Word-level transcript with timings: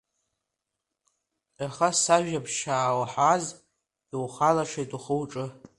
Аха 1.65 1.89
сажәабжь 2.01 2.53
шаауаҳаз, 2.59 3.45
иухалашеит 4.13 4.91
ухы-уҿы. 4.97 5.45